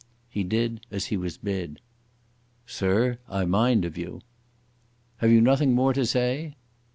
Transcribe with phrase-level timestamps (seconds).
[0.31, 1.79] He did as he was bid.
[2.65, 4.21] "Sirr, I mind of you."
[5.17, 6.55] "Have you nothing more to say?"